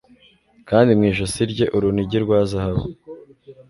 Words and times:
Kandi 0.69 0.89
mu 0.97 1.03
ijosi 1.09 1.41
rye 1.51 1.65
urunigi 1.75 2.17
rwa 2.25 2.39
zahabu 2.49 2.83